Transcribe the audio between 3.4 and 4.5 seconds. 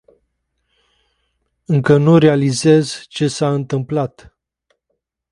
întâmplat.